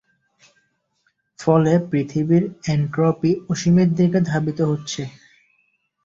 ফলে 1.39 1.73
পৃথিবীর 1.89 2.43
এনট্রপি 2.67 3.31
অসীমের 3.49 3.89
দিকে 3.97 4.19
ধাবিত 4.29 4.59
হচ্ছে। 4.71 5.01